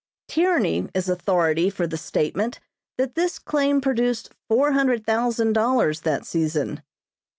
[0.27, 2.59] Tierney is authority for the statement
[2.97, 6.81] that this claim produced four hundred thousand dollars that season.